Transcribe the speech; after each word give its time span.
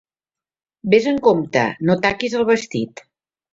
Ves 0.93 1.09
amb 1.11 1.21
compte: 1.27 1.67
no 1.91 1.99
taquis 2.07 2.39
el 2.43 2.49
vestit. 2.51 3.07